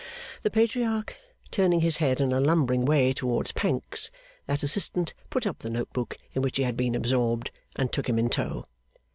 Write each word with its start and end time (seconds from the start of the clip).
The 0.41 0.49
Patriarch 0.49 1.15
turning 1.51 1.81
his 1.81 1.97
head 1.97 2.19
in 2.19 2.31
a 2.31 2.39
lumbering 2.39 2.85
way 2.85 3.13
towards 3.13 3.51
Pancks, 3.51 4.09
that 4.47 4.63
assistant 4.63 5.13
put 5.29 5.45
up 5.45 5.59
the 5.59 5.69
note 5.69 5.93
book 5.93 6.17
in 6.33 6.41
which 6.41 6.57
he 6.57 6.63
had 6.63 6.75
been 6.75 6.95
absorbed, 6.95 7.51
and 7.75 7.91
took 7.91 8.09
him 8.09 8.17
in 8.17 8.27
tow. 8.29 8.65